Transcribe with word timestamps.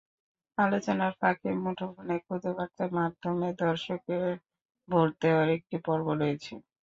আলোচনার 0.57 1.11
ফাঁকে 1.19 1.49
মুঠোফোনের 1.63 2.19
খুদে 2.25 2.51
বার্তার 2.57 2.89
মাধ্যমে 2.97 3.47
দর্শকের 3.61 4.23
ভোট 4.87 5.09
দেওয়ার 5.21 5.47
একটি 5.57 5.75
পর্ব 5.85 6.07
রয়েছে। 6.19 6.53